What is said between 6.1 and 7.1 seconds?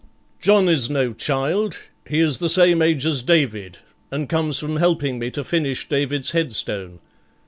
headstone.